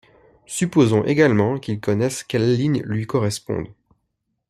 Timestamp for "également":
1.05-1.59